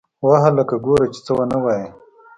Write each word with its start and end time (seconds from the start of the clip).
وه 0.25 0.35
هلکه 0.45 0.75
گوره 0.85 1.05
چې 1.13 1.19
څه 1.25 1.31
ونه 1.37 1.57
وايې. 1.63 1.87